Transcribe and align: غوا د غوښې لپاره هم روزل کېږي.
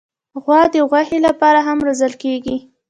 غوا 0.43 0.61
د 0.73 0.75
غوښې 0.89 1.19
لپاره 1.27 1.59
هم 1.67 1.77
روزل 1.87 2.13
کېږي. 2.23 2.55